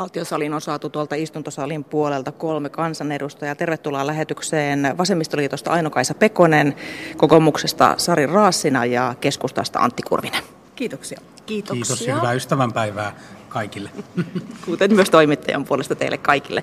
[0.00, 3.54] Valtiosaliin on saatu tuolta istuntosalin puolelta kolme kansanedustajaa.
[3.54, 6.76] Tervetuloa lähetykseen Vasemmistoliitosta Aino-Kaisa Pekonen,
[7.16, 10.42] kokoomuksesta Sari Raassina ja keskustasta Antti Kurvinen.
[10.76, 11.20] Kiitoksia.
[11.46, 11.84] Kiitoksia.
[11.84, 13.12] Kiitos ja hyvää ystävänpäivää
[13.50, 13.90] kaikille.
[14.66, 16.62] Kuten myös toimittajan puolesta teille kaikille.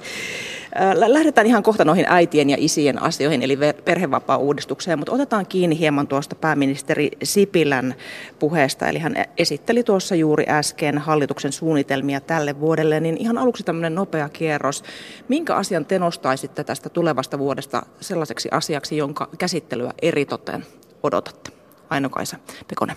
[1.08, 6.36] Lähdetään ihan kohta noihin äitien ja isien asioihin, eli perhevapaa-uudistukseen, mutta otetaan kiinni hieman tuosta
[6.36, 7.96] pääministeri Sipilän
[8.40, 8.88] puheesta.
[8.88, 14.30] Eli hän esitteli tuossa juuri äsken hallituksen suunnitelmia tälle vuodelle, niin ihan aluksi tämmöinen nopea
[14.30, 14.84] kierros.
[15.28, 20.66] Minkä asian te nostaisitte tästä tulevasta vuodesta sellaiseksi asiaksi, jonka käsittelyä eritoten
[21.04, 21.52] odotatte?
[21.90, 22.96] Aino-Kaisa Pekonen.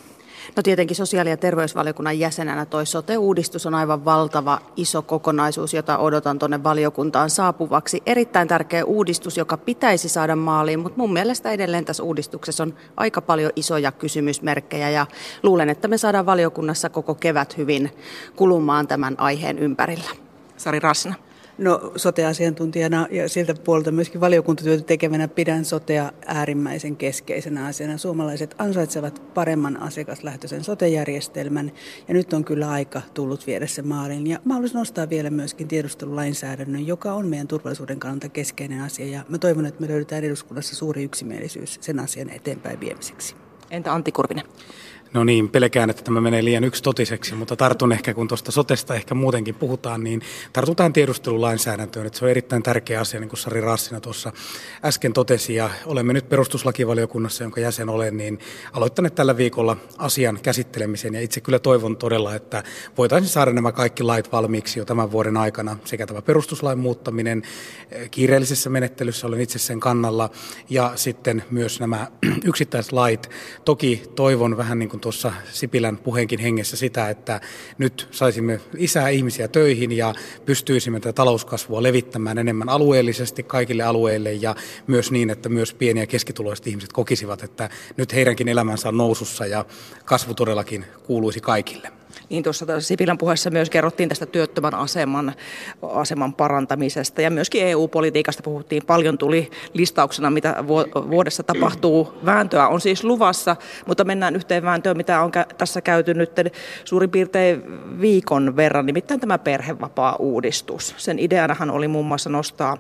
[0.57, 6.39] No tietenkin sosiaali- ja terveysvaliokunnan jäsenenä toi sote-uudistus on aivan valtava iso kokonaisuus, jota odotan
[6.39, 8.03] tuonne valiokuntaan saapuvaksi.
[8.07, 13.21] Erittäin tärkeä uudistus, joka pitäisi saada maaliin, mutta mun mielestä edelleen tässä uudistuksessa on aika
[13.21, 15.07] paljon isoja kysymysmerkkejä ja
[15.43, 17.91] luulen, että me saadaan valiokunnassa koko kevät hyvin
[18.37, 20.11] kulumaan tämän aiheen ympärillä.
[20.57, 21.30] Sari Rassina.
[21.61, 27.99] No sote-asiantuntijana ja siltä puolelta myöskin valiokuntatyötä tekevänä pidän sotea äärimmäisen keskeisenä asiana.
[27.99, 31.73] Suomalaiset ansaitsevat paremman asiakaslähtöisen sote-järjestelmän
[32.09, 34.27] ja nyt on kyllä aika tullut viedä se maaliin.
[34.27, 39.25] Ja mä haluaisin nostaa vielä myöskin tiedustelulainsäädännön, joka on meidän turvallisuuden kannalta keskeinen asia ja
[39.29, 43.35] mä toivon, että me löydetään eduskunnassa suuri yksimielisyys sen asian eteenpäin viemiseksi.
[43.71, 44.45] Entä Antti Kurvinen?
[45.15, 49.15] No niin, pelkään, että tämä menee liian yksitotiseksi, mutta tartun ehkä, kun tuosta sotesta ehkä
[49.15, 53.61] muutenkin puhutaan, niin tartun tähän tiedustelulainsäädäntöön, että se on erittäin tärkeä asia, niin kuin Sari
[53.61, 54.33] Rassina tuossa
[54.85, 58.39] äsken totesi, ja olemme nyt perustuslakivaliokunnassa, jonka jäsen olen, niin
[58.73, 62.63] aloittaneet tällä viikolla asian käsittelemisen, ja itse kyllä toivon todella, että
[62.99, 67.43] voitaisiin saada nämä kaikki lait valmiiksi jo tämän vuoden aikana, sekä tämä perustuslain muuttaminen
[67.91, 70.31] eh, kiireellisessä menettelyssä, olen itse sen kannalla,
[70.69, 72.07] ja sitten myös nämä
[72.45, 73.31] yksittäiset lait.
[73.65, 77.41] Toki toivon vähän niin kuin kuin tuossa Sipilän puheenkin hengessä sitä, että
[77.79, 80.15] nyt saisimme lisää ihmisiä töihin ja
[80.47, 84.55] pystyisimme tätä talouskasvua levittämään enemmän alueellisesti kaikille alueille ja
[84.87, 89.47] myös niin, että myös pieni- ja keskituloiset ihmiset kokisivat, että nyt heidänkin elämänsä on nousussa
[89.47, 89.65] ja
[90.05, 92.00] kasvu todellakin kuuluisi kaikille.
[92.29, 95.33] Niin tuossa Sipilän puheessa myös kerrottiin tästä työttömän aseman,
[95.83, 100.65] aseman parantamisesta ja myöskin EU-politiikasta puhuttiin paljon, tuli listauksena, mitä
[101.11, 102.13] vuodessa tapahtuu.
[102.25, 103.57] Vääntöä on siis luvassa,
[103.87, 106.31] mutta mennään yhteen vääntöön, mitä on tässä käyty nyt
[106.85, 107.63] suurin piirtein
[108.01, 110.95] viikon verran, nimittäin tämä perhevapaa-uudistus.
[110.97, 112.77] Sen ideanahan oli muun muassa nostaa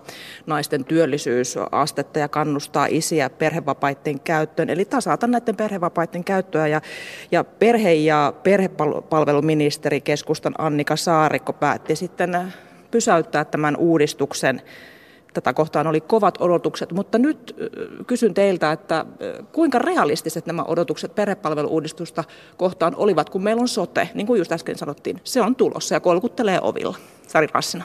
[0.46, 6.80] naisten työllisyysastetta ja kannustaa isiä perhevapaiden käyttöön, eli tasata näiden perhevapaiden käyttöä ja,
[7.32, 12.52] ja perhe- ja perhepalveluiden palveluministeri keskustan Annika Saarikko päätti sitten
[12.90, 14.62] pysäyttää tämän uudistuksen.
[15.34, 17.56] Tätä kohtaan oli kovat odotukset, mutta nyt
[18.06, 19.06] kysyn teiltä, että
[19.52, 22.24] kuinka realistiset nämä odotukset perhepalveluudistusta
[22.56, 26.00] kohtaan olivat, kun meillä on sote, niin kuin just äsken sanottiin, se on tulossa ja
[26.00, 26.96] kolkuttelee ovilla.
[27.28, 27.84] Sari Rassina.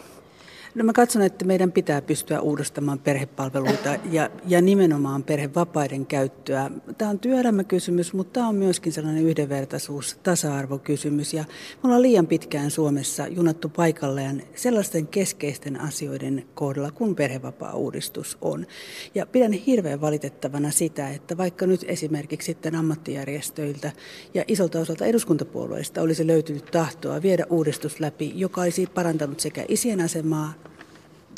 [0.76, 6.72] No mä katson, että meidän pitää pystyä uudistamaan perhepalveluita ja, ja nimenomaan perhevapaiden käyttöä.
[6.98, 11.34] Tämä on työelämäkysymys, mutta tämä on myöskin sellainen yhdenvertaisuus, tasa-arvokysymys.
[11.34, 18.66] Ja me ollaan liian pitkään Suomessa junattu paikalleen sellaisten keskeisten asioiden kohdalla, kun perhevapaa-uudistus on.
[19.16, 23.92] Ja pidän hirveän valitettavana sitä, että vaikka nyt esimerkiksi sitten ammattijärjestöiltä
[24.34, 30.02] ja isolta osalta eduskuntapuolueista olisi löytynyt tahtoa viedä uudistus läpi, joka olisi parantanut sekä isien
[30.02, 30.54] asemaa,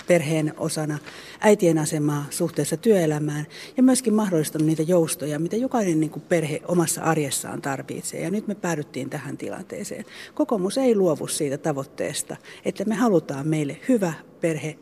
[0.07, 0.97] perheen osana,
[1.41, 3.45] äitien asemaa suhteessa työelämään
[3.77, 8.21] ja myöskin mahdollistanut niitä joustoja, mitä jokainen niin kuin perhe omassa arjessaan tarvitsee.
[8.21, 10.05] Ja nyt me päädyttiin tähän tilanteeseen.
[10.33, 12.35] Kokoomus ei luovu siitä tavoitteesta,
[12.65, 14.77] että me halutaan meille hyvä perhe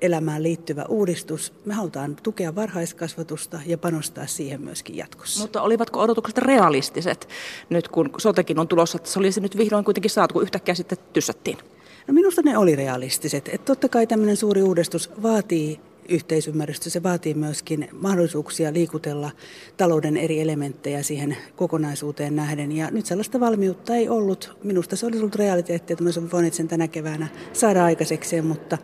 [0.00, 1.52] elämään liittyvä uudistus.
[1.64, 5.40] Me halutaan tukea varhaiskasvatusta ja panostaa siihen myöskin jatkossa.
[5.40, 7.28] Mutta olivatko odotukset realistiset
[7.70, 11.58] nyt, kun sotekin on tulossa, se olisi nyt vihdoin kuitenkin saatu, kun yhtäkkiä sitten tyssättiin?
[12.06, 13.48] No minusta ne oli realistiset.
[13.48, 16.90] Että totta kai tämmöinen suuri uudistus vaatii yhteisymmärrystä.
[16.90, 19.30] Se vaatii myöskin mahdollisuuksia liikutella
[19.76, 22.72] talouden eri elementtejä siihen kokonaisuuteen nähden.
[22.72, 24.56] Ja nyt sellaista valmiutta ei ollut.
[24.64, 28.78] Minusta se olisi ollut realiteetti, että me olisimme voineet sen tänä keväänä saada aikaisekseen, mutta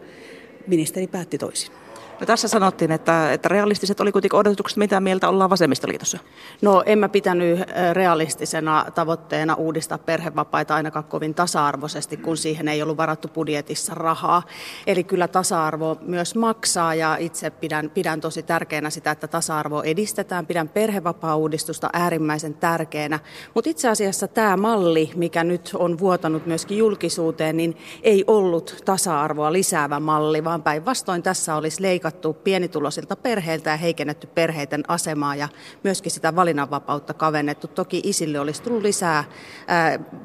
[0.67, 1.73] ministeri päätti toisin.
[2.21, 4.77] No tässä sanottiin, että, että realistiset oli kuitenkin odotukset.
[4.77, 6.19] Mitä mieltä ollaan vasemmistoliitossa?
[6.63, 7.61] No en mä pitänyt
[7.93, 14.43] realistisena tavoitteena uudistaa perhevapaita ainakaan kovin tasa-arvoisesti, kun siihen ei ollut varattu budjetissa rahaa.
[14.87, 20.47] Eli kyllä tasa-arvo myös maksaa ja itse pidän, pidän tosi tärkeänä sitä, että tasa-arvoa edistetään.
[20.47, 23.19] Pidän perhevapaa-uudistusta äärimmäisen tärkeänä.
[23.55, 29.53] Mutta itse asiassa tämä malli, mikä nyt on vuotanut myöskin julkisuuteen, niin ei ollut tasa-arvoa
[29.53, 35.49] lisäävä malli, vaan päinvastoin tässä olisi leikattu leikattu pienituloisilta perheiltä ja heikennetty perheiden asemaa ja
[35.85, 37.69] myöskin sitä valinnanvapautta kavennettu.
[37.69, 39.25] Toki isille olisi tullut lisää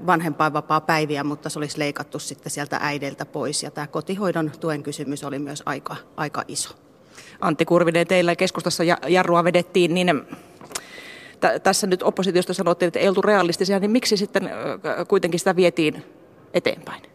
[0.07, 5.23] vanhempainvapaa päiviä, mutta se olisi leikattu sitten sieltä äideiltä pois ja tämä kotihoidon tuen kysymys
[5.23, 6.75] oli myös aika, aika iso.
[7.41, 10.21] Antti Kurvinen, teillä keskustassa jarrua vedettiin, niin
[11.39, 14.49] t- tässä nyt oppositiosta sanottiin, että ei oltu realistisia, niin miksi sitten
[15.07, 16.03] kuitenkin sitä vietiin
[16.53, 17.12] eteenpäin?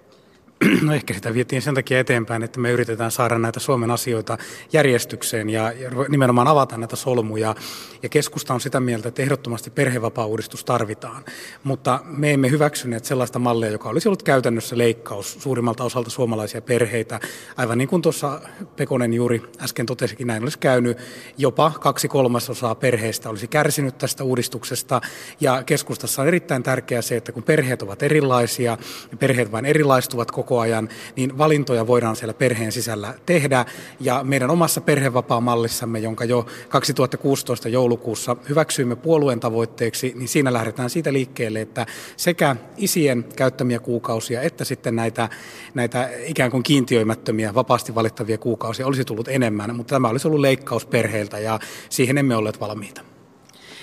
[0.82, 4.38] No ehkä sitä vietiin sen takia eteenpäin, että me yritetään saada näitä Suomen asioita
[4.72, 5.72] järjestykseen ja,
[6.08, 7.54] nimenomaan avata näitä solmuja.
[8.02, 11.24] Ja keskusta on sitä mieltä, että ehdottomasti perhevapaa-uudistus tarvitaan.
[11.64, 17.20] Mutta me emme hyväksyneet sellaista mallia, joka olisi ollut käytännössä leikkaus suurimmalta osalta suomalaisia perheitä.
[17.56, 18.40] Aivan niin kuin tuossa
[18.76, 20.98] Pekonen juuri äsken totesikin, näin olisi käynyt.
[21.38, 25.00] Jopa kaksi kolmasosaa perheistä olisi kärsinyt tästä uudistuksesta.
[25.40, 28.78] Ja keskustassa on erittäin tärkeää se, että kun perheet ovat erilaisia
[29.10, 33.64] ja perheet vain erilaistuvat koko koko ajan, niin valintoja voidaan siellä perheen sisällä tehdä.
[34.00, 41.12] Ja meidän omassa perhevapaamallissamme, jonka jo 2016 joulukuussa hyväksyimme puolueen tavoitteeksi, niin siinä lähdetään siitä
[41.12, 41.86] liikkeelle, että
[42.16, 45.28] sekä isien käyttämiä kuukausia että sitten näitä,
[45.74, 50.86] näitä ikään kuin kiintiöimättömiä, vapaasti valittavia kuukausia olisi tullut enemmän, mutta tämä olisi ollut leikkaus
[50.86, 51.60] perheiltä ja
[51.90, 53.17] siihen emme olleet valmiita.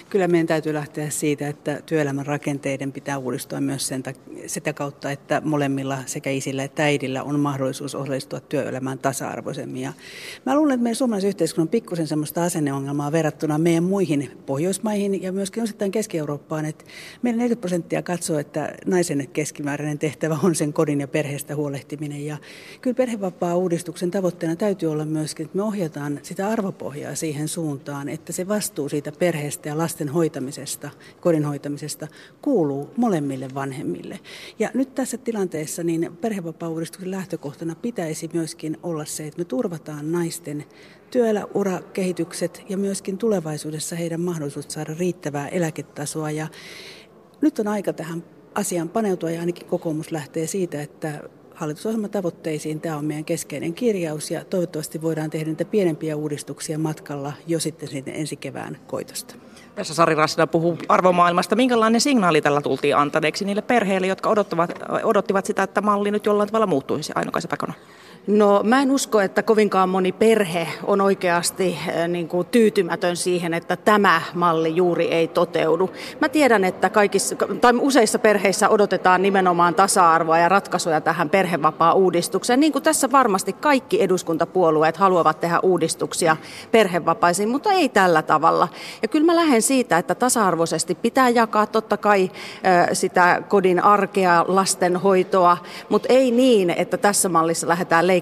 [0.09, 4.03] Kyllä meidän täytyy lähteä siitä, että työelämän rakenteiden pitää uudistua myös sen,
[4.47, 9.81] sitä kautta, että molemmilla sekä isillä että äidillä on mahdollisuus osallistua työelämään tasa-arvoisemmin.
[9.81, 9.93] Ja
[10.45, 15.31] mä luulen, että meidän suomalaisen yhteiskunnan on pikkusen sellaista asenneongelmaa verrattuna meidän muihin Pohjoismaihin ja
[15.31, 16.85] myöskin osittain Keski-Eurooppaan, että
[17.21, 22.25] meidän 40 prosenttia katsoo, että naisen keskimääräinen tehtävä on sen kodin ja perheestä huolehtiminen.
[22.25, 22.37] Ja
[22.81, 28.47] kyllä perhevapaa-uudistuksen tavoitteena täytyy olla myöskin, että me ohjataan sitä arvopohjaa siihen suuntaan, että se
[28.47, 30.89] vastuu siitä perheestä ja lasten lasten hoitamisesta,
[31.21, 32.07] kodin hoitamisesta
[32.41, 34.19] kuuluu molemmille vanhemmille.
[34.59, 40.65] Ja nyt tässä tilanteessa niin perhevapaa-uudistuksen lähtökohtana pitäisi myöskin olla se, että me turvataan naisten
[41.11, 46.31] työeläurakehitykset ja myöskin tulevaisuudessa heidän mahdollisuus saada riittävää eläketasoa.
[46.31, 46.47] Ja
[47.41, 48.23] nyt on aika tähän
[48.55, 54.45] asiaan paneutua ja ainakin kokoomus lähtee siitä, että hallitusohjelmatavoitteisiin tämä on meidän keskeinen kirjaus ja
[54.45, 59.35] toivottavasti voidaan tehdä niitä pienempiä uudistuksia matkalla jo sitten ensi kevään koitosta.
[59.75, 61.55] Tässä Sari Rassila puhuu arvomaailmasta.
[61.55, 64.29] Minkälainen signaali tällä tultiin antaneeksi niille perheille, jotka
[65.03, 67.11] odottivat sitä, että malli nyt jollain tavalla muuttuisi?
[67.15, 67.47] Ainokaisa.
[68.27, 73.53] No mä en usko, että kovinkaan moni perhe on oikeasti eh, niin kuin tyytymätön siihen,
[73.53, 75.89] että tämä malli juuri ei toteudu.
[76.21, 82.59] Mä tiedän, että kaikissa, tai useissa perheissä odotetaan nimenomaan tasa-arvoa ja ratkaisuja tähän perhevapaa-uudistukseen.
[82.59, 86.37] Niin kuin tässä varmasti kaikki eduskuntapuolueet haluavat tehdä uudistuksia
[86.71, 88.67] perhevapaisiin, mutta ei tällä tavalla.
[89.01, 92.31] Ja kyllä mä lähden siitä, että tasa-arvoisesti pitää jakaa totta kai eh,
[92.93, 95.57] sitä kodin arkea, lastenhoitoa,
[95.89, 98.14] mutta ei niin, että tässä mallissa lähdetään leikkaamaan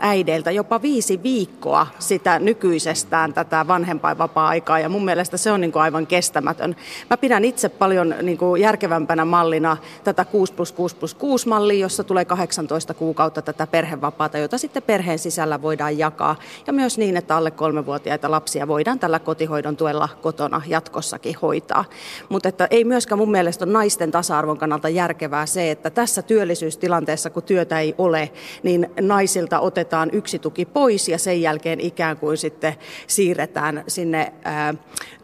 [0.00, 5.82] äideiltä jopa viisi viikkoa sitä nykyisestään tätä vanhempainvapaa-aikaa ja mun mielestä se on niin kuin
[5.82, 6.76] aivan kestämätön.
[7.10, 11.80] Mä pidän itse paljon niin kuin järkevämpänä mallina tätä 6 plus 6 plus 6 mallia,
[11.80, 16.36] jossa tulee 18 kuukautta tätä perhevapaata, jota sitten perheen sisällä voidaan jakaa.
[16.66, 21.84] Ja myös niin, että alle kolmevuotiaita lapsia voidaan tällä kotihoidon tuella kotona jatkossakin hoitaa.
[22.28, 27.30] Mutta että ei myöskään mun mielestä ole naisten tasa-arvon kannalta järkevää se, että tässä työllisyystilanteessa,
[27.30, 28.30] kun työtä ei ole,
[28.62, 32.74] niin naisilla naisilta otetaan yksi tuki pois ja sen jälkeen ikään kuin sitten
[33.06, 34.32] siirretään sinne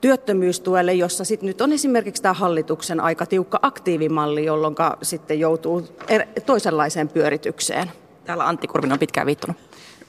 [0.01, 6.27] työttömyystuelle, jossa sitten nyt on esimerkiksi tämä hallituksen aika tiukka aktiivimalli, jolloin sitten joutuu er,
[6.47, 7.91] toisenlaiseen pyöritykseen.
[8.25, 9.57] Täällä Antti Kurvinen on pitkään viittunut.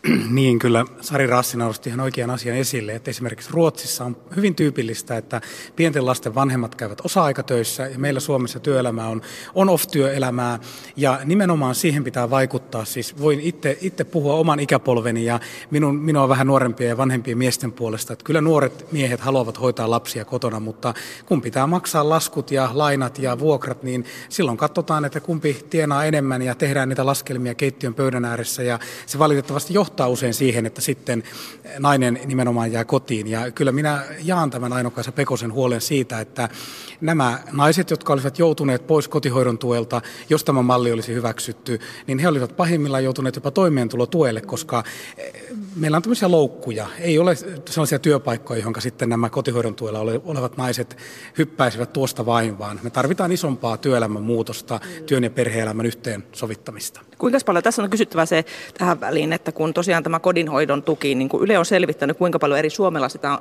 [0.29, 5.17] Niin, kyllä Sari Rassi nosti ihan oikean asian esille, että esimerkiksi Ruotsissa on hyvin tyypillistä,
[5.17, 5.41] että
[5.75, 9.21] pienten lasten vanhemmat käyvät osa-aikatöissä ja meillä Suomessa työelämä on
[9.55, 10.59] on-off-työelämää
[10.95, 12.85] ja nimenomaan siihen pitää vaikuttaa.
[12.85, 15.39] Siis voin itse, itse puhua oman ikäpolveni ja
[15.71, 20.25] minun, minua vähän nuorempia ja vanhempien miesten puolesta, että kyllä nuoret miehet haluavat hoitaa lapsia
[20.25, 20.93] kotona, mutta
[21.25, 26.41] kun pitää maksaa laskut ja lainat ja vuokrat, niin silloin katsotaan, että kumpi tienaa enemmän
[26.41, 30.81] ja tehdään niitä laskelmia keittiön pöydän ääressä ja se valitettavasti johtaa johtaa usein siihen, että
[30.81, 31.23] sitten
[31.79, 33.27] nainen nimenomaan jää kotiin.
[33.27, 36.49] Ja kyllä minä jaan tämän Ainokaisa Pekosen huolen siitä, että
[37.01, 42.27] nämä naiset, jotka olisivat joutuneet pois kotihoidon tuelta, jos tämä malli olisi hyväksytty, niin he
[42.27, 44.83] olivat pahimmillaan joutuneet jopa toimeentulotuelle, koska
[45.17, 45.33] eh,
[45.75, 46.87] meillä on tämmöisiä loukkuja.
[46.99, 47.35] Ei ole
[47.69, 50.97] sellaisia työpaikkoja, johon sitten nämä kotihoidon tuella olevat naiset
[51.37, 57.01] hyppäisivät tuosta vain, vaan me tarvitaan isompaa työelämän muutosta, työn ja perhe-elämän yhteensovittamista.
[57.17, 58.45] Kuinka paljon tässä on kysyttävä se
[58.77, 61.15] tähän väliin, että kun tosiaan tämä kodinhoidon tuki.
[61.15, 63.39] Niin kuin Yle on selvittänyt, kuinka paljon eri, Suomella sitä,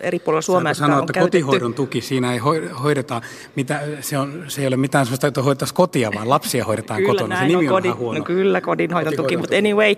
[0.00, 1.38] eri puolilla Suomea sitä sanoa, on että käytetty.
[1.38, 2.38] kotihoidon tuki, siinä ei
[2.82, 3.20] hoideta,
[3.56, 7.12] mitä, se, on, se ei ole mitään sellaista, että hoidettaisiin kotia, vaan lapsia hoidetaan kyllä,
[7.12, 7.38] kotona.
[7.38, 8.18] Se nimi on, kodin, vähän huono.
[8.18, 9.96] No kyllä, kodinhoidon tuki, mutta anyway,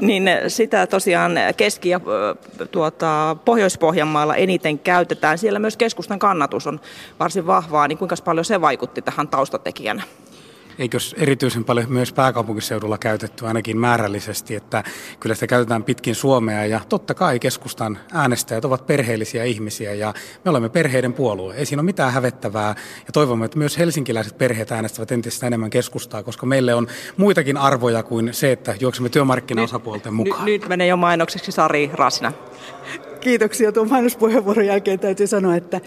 [0.00, 2.00] niin sitä tosiaan Keski- ja
[2.70, 5.38] tuota, Pohjois-Pohjanmaalla eniten käytetään.
[5.38, 6.80] Siellä myös keskustan kannatus on
[7.20, 10.02] varsin vahvaa, niin kuinka paljon se vaikutti tähän taustatekijänä?
[10.78, 14.84] Eikös erityisen paljon myös pääkaupunkiseudulla käytetty ainakin määrällisesti, että
[15.20, 20.50] kyllä sitä käytetään pitkin Suomea ja totta kai keskustan äänestäjät ovat perheellisiä ihmisiä ja me
[20.50, 21.54] olemme perheiden puolue.
[21.54, 22.74] Ei siinä ole mitään hävettävää
[23.06, 28.02] ja toivomme, että myös helsinkiläiset perheet äänestävät entistä enemmän keskustaa, koska meille on muitakin arvoja
[28.02, 30.44] kuin se, että juoksemme työmarkkinaosapuolten mukaan.
[30.44, 32.32] Nyt, nyt menee jo mainokseksi Sari Rasina.
[33.20, 34.98] Kiitoksia tuon mainospuheenvuoron jälkeen.
[34.98, 35.80] Täytyy sanoa, että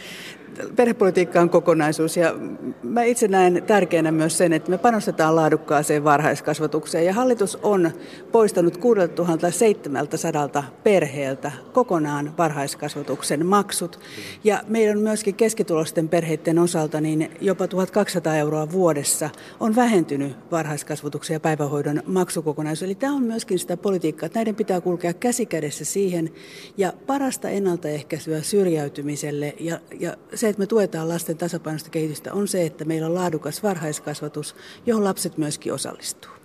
[0.76, 2.36] perhepolitiikka on kokonaisuus ja
[2.84, 7.92] mä itse näen tärkeänä myös sen, että me panostetaan laadukkaaseen varhaiskasvatukseen ja hallitus on
[8.32, 14.00] poistanut 6700 perheeltä kokonaan varhaiskasvatuksen maksut
[14.44, 19.30] ja meidän myöskin keskitulosten perheiden osalta niin jopa 1200 euroa vuodessa
[19.60, 22.84] on vähentynyt varhaiskasvatuksen ja päivähoidon maksukokonaisuus.
[22.84, 26.30] Eli tämä on myöskin sitä politiikkaa, että näiden pitää kulkea käsikädessä siihen
[26.78, 32.66] ja parasta ennaltaehkäisyä syrjäytymiselle ja, ja se, että me tuetaan lasten tasapainoista kehitystä, on se,
[32.66, 34.56] että meillä on laadukas varhaiskasvatus,
[34.86, 36.41] johon lapset myöskin osallistuu.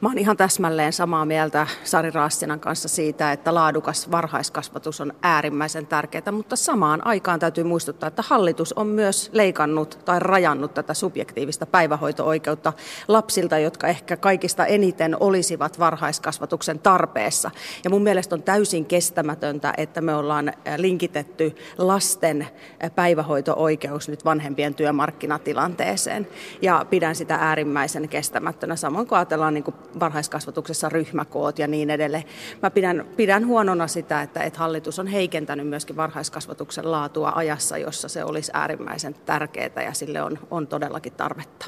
[0.00, 5.86] Mä oon ihan täsmälleen samaa mieltä Sari Raassinan kanssa siitä, että laadukas varhaiskasvatus on äärimmäisen
[5.86, 11.66] tärkeää, mutta samaan aikaan täytyy muistuttaa, että hallitus on myös leikannut tai rajannut tätä subjektiivista
[11.66, 12.72] päivähoito-oikeutta
[13.08, 17.50] lapsilta, jotka ehkä kaikista eniten olisivat varhaiskasvatuksen tarpeessa.
[17.84, 22.48] Ja mun mielestä on täysin kestämätöntä, että me ollaan linkitetty lasten
[22.94, 26.28] päivähoito-oikeus nyt vanhempien työmarkkinatilanteeseen.
[26.62, 32.24] Ja pidän sitä äärimmäisen kestämättönä, samoin kuin ajatellaan niin kuin varhaiskasvatuksessa ryhmäkoot ja niin edelleen.
[32.62, 38.08] Mä pidän, pidän huonona sitä, että, että hallitus on heikentänyt myöskin varhaiskasvatuksen laatua ajassa, jossa
[38.08, 41.66] se olisi äärimmäisen tärkeää ja sille on, on todellakin tarvetta.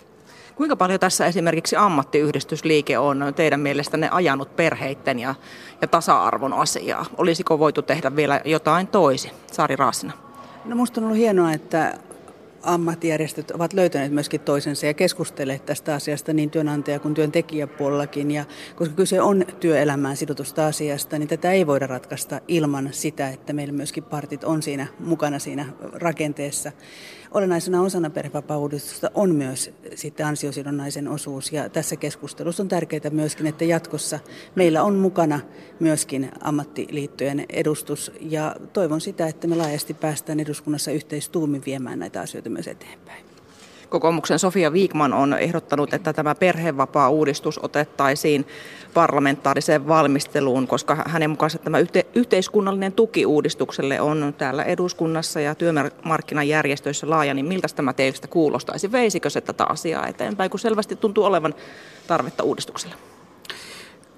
[0.58, 5.34] Kuinka paljon tässä esimerkiksi ammattiyhdistysliike on teidän mielestänne ajanut perheiden ja,
[5.80, 7.06] ja tasa-arvon asiaa?
[7.18, 9.30] Olisiko voitu tehdä vielä jotain toisin?
[9.52, 10.12] Sari Raasina.
[10.64, 11.98] No musta on ollut hienoa, että
[12.62, 18.30] ammattijärjestöt ovat löytäneet myöskin toisensa ja keskustelleet tästä asiasta niin työnantaja- kuin työntekijäpuolellakin.
[18.30, 18.44] Ja
[18.76, 23.72] koska kyse on työelämään sidotusta asiasta, niin tätä ei voida ratkaista ilman sitä, että meillä
[23.72, 26.72] myöskin partit on siinä mukana siinä rakenteessa.
[27.34, 33.64] Olennaisena osana perhevapaa-uudistusta on myös sitten ansiosidonnaisen osuus ja tässä keskustelussa on tärkeää myöskin, että
[33.64, 34.18] jatkossa
[34.54, 35.40] meillä on mukana
[35.80, 42.47] myöskin ammattiliittojen edustus ja toivon sitä, että me laajasti päästään eduskunnassa yhteistuumin viemään näitä asioita
[42.48, 43.28] myös eteenpäin.
[43.88, 48.46] Kokoomuksen Sofia Viikman on ehdottanut, että tämä perhevapaa-uudistus otettaisiin
[48.94, 57.10] parlamentaariseen valmisteluun, koska hänen mukaansa tämä yhte- yhteiskunnallinen tuki uudistukselle on täällä eduskunnassa ja työmarkkinajärjestöissä
[57.10, 58.92] laaja, niin miltä tämä teistä kuulostaisi?
[58.92, 61.54] Veisikö se tätä asiaa eteenpäin, kun selvästi tuntuu olevan
[62.06, 63.07] tarvetta uudistukselle?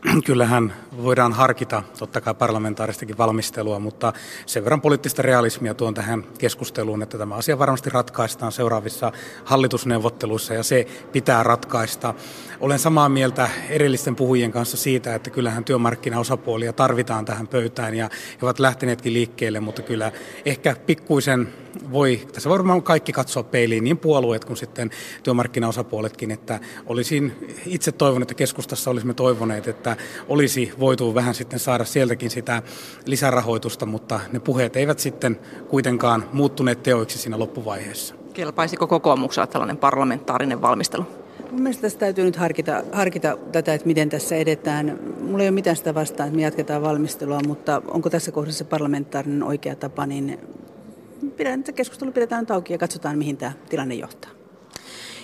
[0.26, 4.12] kyllähän voidaan harkita totta kai parlamentaaristakin valmistelua, mutta
[4.46, 9.12] sen verran poliittista realismia tuon tähän keskusteluun, että tämä asia varmasti ratkaistaan seuraavissa
[9.44, 12.14] hallitusneuvotteluissa ja se pitää ratkaista.
[12.60, 18.46] Olen samaa mieltä erillisten puhujien kanssa siitä, että kyllähän työmarkkinaosapuolia tarvitaan tähän pöytään ja he
[18.46, 20.12] ovat lähteneetkin liikkeelle, mutta kyllä
[20.44, 21.48] ehkä pikkuisen
[21.92, 24.90] voi, tässä varmaan kaikki katsoa peiliin, niin puolueet kuin sitten
[25.22, 29.89] työmarkkinaosapuoletkin, että olisin itse toivonut, että keskustassa olisimme toivoneet, että
[30.28, 32.62] olisi voitu vähän sitten saada sieltäkin sitä
[33.06, 38.14] lisärahoitusta, mutta ne puheet eivät sitten kuitenkaan muuttuneet teoiksi siinä loppuvaiheessa.
[38.32, 41.06] Kelpaisiko kokoomuksella tällainen parlamentaarinen valmistelu?
[41.50, 44.98] Mun mielestä tässä täytyy nyt harkita, harkita tätä, että miten tässä edetään.
[45.20, 49.42] Mulla ei ole mitään sitä vastaan, että me jatketaan valmistelua, mutta onko tässä kohdassa parlamentaarinen
[49.42, 50.38] oikea tapa, niin
[51.36, 54.39] pidän, keskustelu pidetään nyt auki ja katsotaan, mihin tämä tilanne johtaa.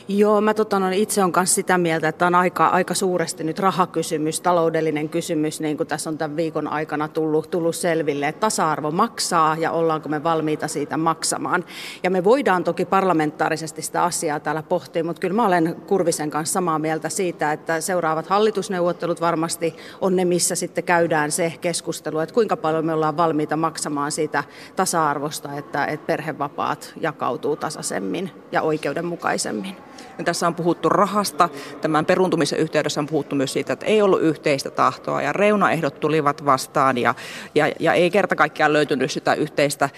[0.08, 3.58] Joo, mä tota, no, itse on myös sitä mieltä, että on aika, aika suuresti nyt
[3.58, 8.90] rahakysymys, taloudellinen kysymys, niin kuin tässä on tämän viikon aikana tullut, tullut selville, että tasa-arvo
[8.90, 11.64] maksaa ja ollaanko me valmiita siitä maksamaan.
[12.02, 16.52] Ja me voidaan toki parlamentaarisesti sitä asiaa täällä pohtia, mutta kyllä mä olen Kurvisen kanssa
[16.52, 22.34] samaa mieltä siitä, että seuraavat hallitusneuvottelut varmasti on ne, missä sitten käydään se keskustelu, että
[22.34, 24.44] kuinka paljon me ollaan valmiita maksamaan siitä
[24.76, 29.76] tasa-arvosta, että, että perhevapaat jakautuu tasaisemmin ja oikeudenmukaisemmin.
[30.24, 31.48] Tässä on puhuttu rahasta.
[31.80, 36.44] Tämän peruntumisen yhteydessä on puhuttu myös siitä, että ei ollut yhteistä tahtoa ja reunaehdot tulivat
[36.44, 37.14] vastaan ja,
[37.54, 39.88] ja, ja ei kerta kaikkiaan löytynyt sitä yhteistä,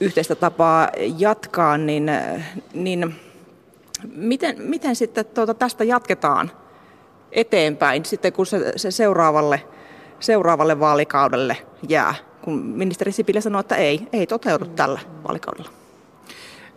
[0.00, 0.88] yhteistä tapaa
[1.18, 2.10] jatkaa, niin,
[2.74, 3.14] niin
[4.14, 6.50] miten, miten sitten tuota tästä jatketaan
[7.32, 9.62] eteenpäin sitten, kun se, se seuraavalle
[10.20, 11.56] seuraavalle vaalikaudelle
[11.88, 15.79] jää, kun ministeri Sipilä sanoi, että ei, ei toteudu tällä vaalikaudella?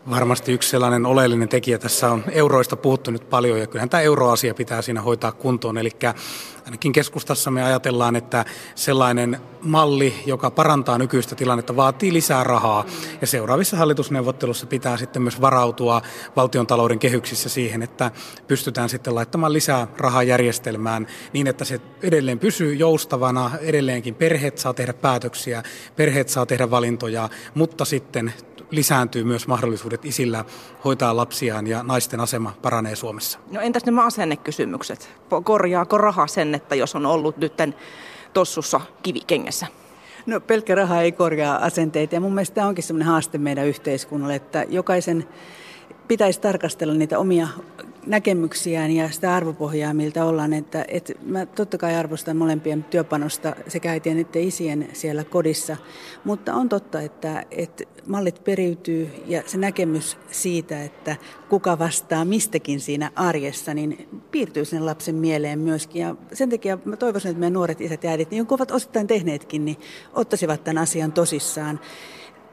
[0.09, 4.53] Varmasti yksi sellainen oleellinen tekijä tässä on euroista puhuttu nyt paljon ja kyllähän tämä euroasia
[4.53, 5.77] pitää siinä hoitaa kuntoon.
[5.77, 5.89] Eli
[6.65, 8.45] ainakin keskustassa me ajatellaan, että
[8.75, 12.85] sellainen malli, joka parantaa nykyistä tilannetta, vaatii lisää rahaa.
[13.21, 16.01] Ja seuraavissa hallitusneuvottelussa pitää sitten myös varautua
[16.35, 18.11] valtiontalouden kehyksissä siihen, että
[18.47, 24.73] pystytään sitten laittamaan lisää rahaa järjestelmään niin, että se edelleen pysyy joustavana, edelleenkin perheet saa
[24.73, 25.63] tehdä päätöksiä,
[25.95, 28.33] perheet saa tehdä valintoja, mutta sitten
[28.75, 30.45] lisääntyy myös mahdollisuudet isillä
[30.85, 33.39] hoitaa lapsiaan ja naisten asema paranee Suomessa.
[33.51, 35.09] No entäs nämä asennekysymykset?
[35.43, 37.53] Korjaako raha sen, että jos on ollut nyt
[38.33, 39.67] tossussa kivikengessä?
[40.25, 44.35] No pelkkä raha ei korjaa asenteita ja mun mielestä tämä onkin sellainen haaste meidän yhteiskunnalle,
[44.35, 45.27] että jokaisen
[46.13, 47.47] pitäisi tarkastella niitä omia
[48.07, 50.53] näkemyksiään ja sitä arvopohjaa, miltä ollaan.
[50.53, 55.77] Että, että mä totta kai arvostan molempien työpanosta sekä äitien että isien siellä kodissa,
[56.23, 61.15] mutta on totta, että, että mallit periytyy ja se näkemys siitä, että
[61.49, 66.01] kuka vastaa mistäkin siinä arjessa, niin piirtyy sen lapsen mieleen myöskin.
[66.01, 69.65] Ja sen takia mä toivoisin, että meidän nuoret isät ja äidit, niin ovat osittain tehneetkin,
[69.65, 69.77] niin
[70.13, 71.79] ottaisivat tämän asian tosissaan.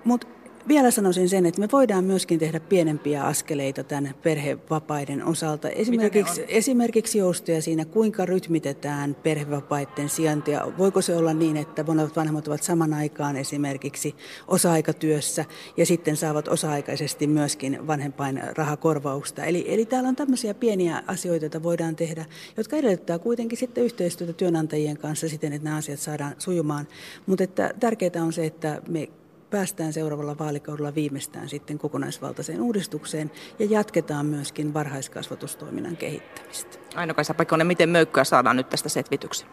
[0.04, 0.26] Mutta
[0.70, 5.68] vielä sanoisin sen, että me voidaan myöskin tehdä pienempiä askeleita tämän perhevapaiden osalta.
[5.68, 10.66] Esimerkiksi, esimerkiksi joustoja siinä, kuinka rytmitetään perhevapaiden sijaintia.
[10.78, 14.14] Voiko se olla niin, että monet vanhemmat ovat saman aikaan esimerkiksi
[14.48, 15.44] osa-aikatyössä
[15.76, 19.44] ja sitten saavat osa-aikaisesti myöskin vanhempain rahakorvausta.
[19.44, 22.24] Eli, eli täällä on tämmöisiä pieniä asioita, joita voidaan tehdä,
[22.56, 26.88] jotka edellyttää kuitenkin sitten yhteistyötä työnantajien kanssa siten, että nämä asiat saadaan sujumaan.
[27.26, 29.08] Mutta että tärkeää on se, että me
[29.50, 36.78] päästään seuraavalla vaalikaudella viimeistään sitten kokonaisvaltaiseen uudistukseen ja jatketaan myöskin varhaiskasvatustoiminnan kehittämistä.
[36.94, 39.48] Aino-Kaisa Paikonen, miten möykkyä saadaan nyt tästä setvityksen?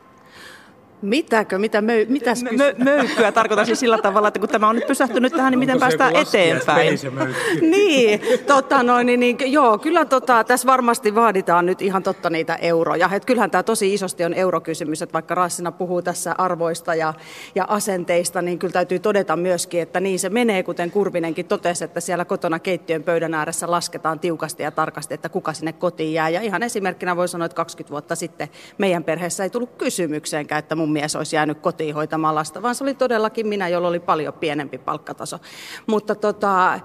[1.02, 1.58] Mitäkö?
[1.58, 5.34] Mitä möy, mitäs mö, möykkyä tarkoitan siis sillä tavalla, että kun tämä on nyt pysähtynyt
[5.34, 7.00] tähän, niin miten Onko päästään eteenpäin?
[7.72, 12.56] niin, tota noin, niin, niin, joo, kyllä tota, tässä varmasti vaaditaan nyt ihan totta niitä
[12.56, 13.10] euroja.
[13.14, 17.14] Et kyllähän tämä tosi isosti on eurokysymys, että vaikka Rassina puhuu tässä arvoista ja,
[17.56, 22.00] ja asenteista, niin kyllä täytyy todeta myöskin, että niin se menee, kuten Kurvinenkin totesi, että
[22.00, 26.30] siellä kotona keittiön pöydän ääressä lasketaan tiukasti ja tarkasti, että kuka sinne kotiin jää.
[26.30, 30.76] Ja ihan esimerkkinä voi sanoa, että 20 vuotta sitten meidän perheessä ei tullut kysymykseenkään, että
[30.76, 34.00] mun mun mies olisi jäänyt kotiin hoitamaan lasta, vaan se oli todellakin minä, jolla oli
[34.00, 35.40] paljon pienempi palkkataso.
[35.88, 36.80] Mutta tota,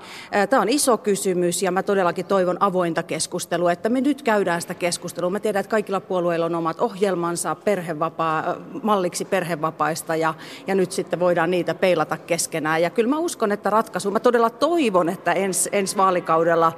[0.50, 4.74] tämä on iso kysymys ja mä todellakin toivon avointa keskustelua, että me nyt käydään sitä
[4.74, 5.30] keskustelua.
[5.30, 10.34] Mä tiedän, että kaikilla puolueilla on omat ohjelmansa perhevapaa, malliksi perhevapaista ja,
[10.66, 12.82] ja nyt sitten voidaan niitä peilata keskenään.
[12.82, 16.72] Ja kyllä mä uskon, että ratkaisu, mä todella toivon, että ens, vaalikaudella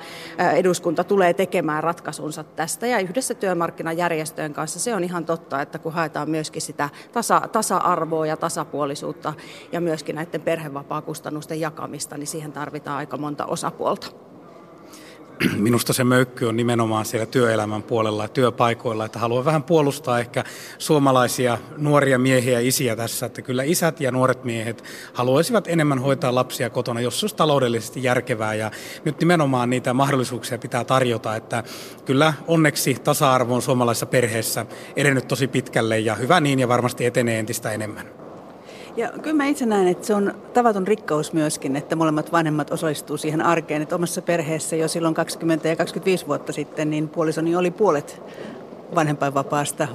[0.54, 5.92] eduskunta tulee tekemään ratkaisunsa tästä ja yhdessä työmarkkinajärjestöjen kanssa se on ihan totta, että kun
[5.92, 9.34] haetaan myöskin sitä tasa, tasa-arvoa ja tasapuolisuutta
[9.72, 14.06] ja myöskin näiden perhevapaakustannusten jakamista, niin siihen tarvitaan aika monta osapuolta
[15.56, 20.44] minusta se möykky on nimenomaan siellä työelämän puolella ja työpaikoilla, että haluan vähän puolustaa ehkä
[20.78, 26.34] suomalaisia nuoria miehiä ja isiä tässä, että kyllä isät ja nuoret miehet haluaisivat enemmän hoitaa
[26.34, 28.70] lapsia kotona, jos se olisi taloudellisesti järkevää ja
[29.04, 31.62] nyt nimenomaan niitä mahdollisuuksia pitää tarjota, että
[32.04, 34.66] kyllä onneksi tasa-arvo on suomalaisessa perheessä
[34.96, 38.23] edennyt tosi pitkälle ja hyvä niin ja varmasti etenee entistä enemmän.
[38.96, 43.16] Ja kyllä mä itse näen, että se on tavaton rikkaus myöskin, että molemmat vanhemmat osallistuu
[43.16, 43.82] siihen arkeen.
[43.82, 48.22] Että omassa perheessä jo silloin 20 ja 25 vuotta sitten, niin puolisoni oli puolet
[48.94, 49.88] vanhempainvapaasta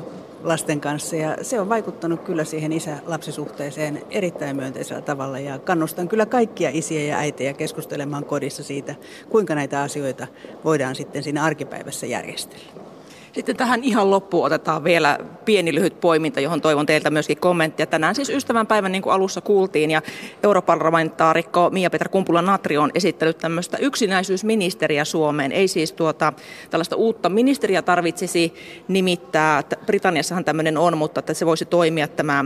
[0.43, 6.25] lasten kanssa ja se on vaikuttanut kyllä siihen isä-lapsisuhteeseen erittäin myönteisellä tavalla ja kannustan kyllä
[6.25, 8.95] kaikkia isiä ja äitejä keskustelemaan kodissa siitä,
[9.29, 10.27] kuinka näitä asioita
[10.65, 12.88] voidaan sitten siinä arkipäivässä järjestellä.
[13.33, 17.85] Sitten tähän ihan loppuun otetaan vielä pieni lyhyt poiminta, johon toivon teiltä myöskin kommenttia.
[17.85, 20.01] Tänään siis ystävänpäivän, niin kuin alussa kuultiin, ja
[20.43, 25.51] europarlamentaarikko Mia-Petra Kumpula-Natri on esittänyt tämmöistä yksinäisyysministeriä Suomeen.
[25.51, 26.33] Ei siis tuota,
[26.69, 28.53] tällaista uutta ministeriä tarvitsisi
[28.87, 29.63] nimittää.
[29.85, 32.45] Britanniassahan tämmöinen on, mutta että se voisi toimia tämä,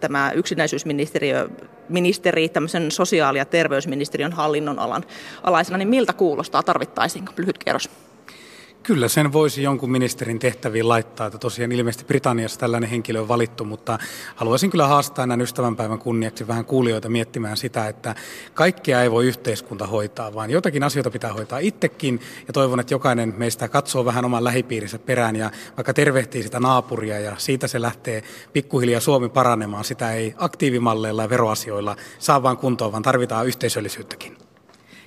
[0.00, 1.48] tämä yksinäisyysministeriö
[1.88, 5.04] ministeri tämmöisen sosiaali- ja terveysministeriön hallinnon alan
[5.42, 7.32] alaisena, niin miltä kuulostaa, tarvittaisiinko?
[7.36, 7.90] Lyhyt kierros.
[8.82, 13.64] Kyllä sen voisi jonkun ministerin tehtäviin laittaa, että tosiaan ilmeisesti Britanniassa tällainen henkilö on valittu,
[13.64, 13.98] mutta
[14.36, 18.14] haluaisin kyllä haastaa näin ystävänpäivän kunniaksi vähän kuulijoita miettimään sitä, että
[18.54, 23.34] kaikkea ei voi yhteiskunta hoitaa, vaan jotakin asioita pitää hoitaa itsekin ja toivon, että jokainen
[23.36, 28.22] meistä katsoo vähän oman lähipiirinsä perään ja vaikka tervehtii sitä naapuria ja siitä se lähtee
[28.52, 29.84] pikkuhiljaa Suomi paranemaan.
[29.84, 34.39] Sitä ei aktiivimalleilla ja veroasioilla saa vaan kuntoon, vaan tarvitaan yhteisöllisyyttäkin.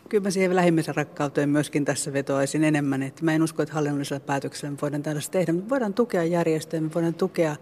[0.10, 3.04] Kyllä mä siihen lähimmäisen rakkauteen myöskin tässä vetoaisin enemmän.
[3.04, 5.54] Että mä en usko, että hallinnollisella päätöksellä me voidaan tällaista tehdä.
[5.54, 7.56] Me voidaan tukea järjestöjä, me voidaan tukea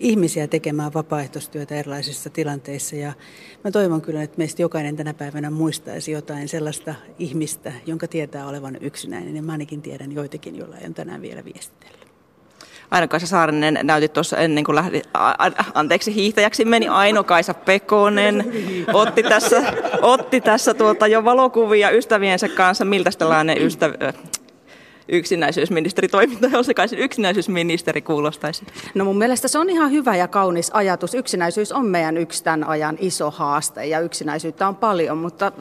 [0.00, 2.96] ihmisiä tekemään vapaaehtoistyötä erilaisissa tilanteissa.
[2.96, 3.12] Ja
[3.64, 8.78] mä toivon kyllä, että meistä jokainen tänä päivänä muistaisi jotain sellaista ihmistä, jonka tietää olevan
[8.80, 9.36] yksinäinen.
[9.36, 12.03] Ja mä ainakin tiedän joitakin, joilla ei ole tänään vielä viestitellyt.
[12.90, 15.02] Aino-Kaisa Saarinen näytit tuossa ennen kuin lähdi,
[15.74, 18.52] anteeksi, hiihtäjäksi meni Aino-Kaisa Pekonen.
[18.92, 19.62] Otti tässä,
[20.02, 22.84] otti tässä tuota jo valokuvia ystäviensä kanssa.
[22.84, 24.12] Miltä tällainen ystävä,
[25.08, 28.66] yksinäisyysministeri toiminta, jos se yksinäisyysministeri kuulostaisi?
[28.94, 31.14] No mun mielestä se on ihan hyvä ja kaunis ajatus.
[31.14, 35.52] Yksinäisyys on meidän yksi tämän ajan iso haaste ja yksinäisyyttä on paljon, mutta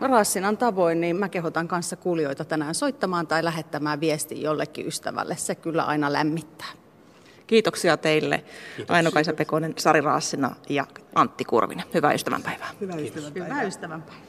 [0.00, 5.36] Rassinan tavoin, niin mä kehotan kanssa kuulijoita tänään soittamaan tai lähettämään viesti jollekin ystävälle.
[5.36, 6.68] Se kyllä aina lämmittää.
[7.46, 8.44] Kiitoksia teille
[8.88, 11.84] Aino-Kaisa Pekonen, Sari Raassina ja Antti Kurvinen.
[11.94, 12.68] Hyvää ystävänpäivää.
[12.80, 13.48] Hyvää ystävänpäivää.
[13.48, 14.27] Hyvää ystävänpäivää.